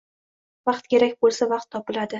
Vaqt 0.69 0.89
kerak 0.95 1.15
bo‘lsa, 1.27 1.51
vaqt 1.57 1.75
topiladi. 1.79 2.09